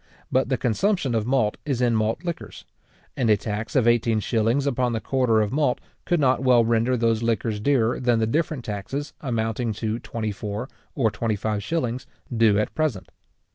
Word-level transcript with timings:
But 0.31 0.49
the 0.49 0.57
consumption 0.57 1.13
of 1.13 1.27
malt 1.27 1.57
is 1.63 1.79
in 1.79 1.95
malt 1.95 2.23
liquors; 2.23 2.65
and 3.15 3.29
a 3.29 3.37
tax 3.37 3.75
of 3.75 3.87
eighteen 3.87 4.19
shillings 4.19 4.65
upon 4.65 4.93
the 4.93 4.99
quarter 4.99 5.41
of 5.41 5.51
malt 5.51 5.79
could 6.05 6.19
not 6.19 6.41
well 6.41 6.65
render 6.65 6.97
those 6.97 7.21
liquors 7.21 7.59
dearer 7.59 7.99
than 7.99 8.17
the 8.17 8.25
different 8.25 8.65
taxes, 8.65 9.13
amounting 9.21 9.73
to 9.73 9.99
twenty 9.99 10.31
four 10.31 10.67
or 10.95 11.11
twenty 11.11 11.35
five 11.35 11.61
shillings, 11.61 12.07
do 12.35 12.57
at 12.57 12.73
present. 12.73 13.11